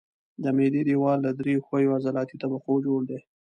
د 0.43 0.45
معدې 0.57 0.81
دېوال 0.89 1.17
له 1.25 1.31
درې 1.39 1.53
ښویو 1.65 1.95
عضلاتي 1.97 2.35
طبقو 2.43 2.73
جوړ 2.85 2.99
دی. 3.09 3.19